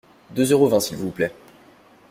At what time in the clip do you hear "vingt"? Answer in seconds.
0.67-0.79